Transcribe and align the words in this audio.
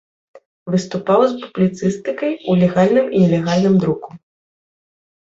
Выступаў 0.75 1.19
з 1.25 1.33
публіцыстыкай 1.43 2.31
у 2.49 2.59
легальным 2.65 3.05
і 3.15 3.23
нелегальным 3.27 3.75
друку. 3.85 4.09